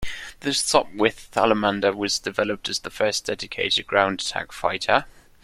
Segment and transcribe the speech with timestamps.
[0.39, 5.05] The Sopwith Salamander was developed as the first dedicated ground attack fighter.